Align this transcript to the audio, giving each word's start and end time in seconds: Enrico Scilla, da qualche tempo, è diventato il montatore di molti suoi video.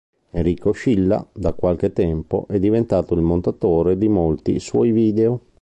Enrico 0.31 0.71
Scilla, 0.73 1.23
da 1.31 1.53
qualche 1.53 1.93
tempo, 1.93 2.47
è 2.49 2.57
diventato 2.57 3.13
il 3.13 3.21
montatore 3.21 3.99
di 3.99 4.07
molti 4.07 4.59
suoi 4.59 4.89
video. 4.89 5.41